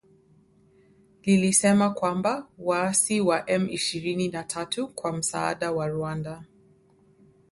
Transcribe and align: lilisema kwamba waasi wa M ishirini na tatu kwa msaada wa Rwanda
lilisema 1.23 1.89
kwamba 1.89 2.47
waasi 2.59 3.21
wa 3.21 3.43
M 3.49 3.69
ishirini 3.69 4.27
na 4.27 4.43
tatu 4.43 4.87
kwa 4.87 5.13
msaada 5.13 5.71
wa 5.71 5.87
Rwanda 5.87 6.43